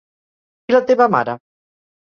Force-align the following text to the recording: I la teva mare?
I 0.73 0.77
la 0.77 0.81
teva 0.89 1.11
mare? 1.17 1.37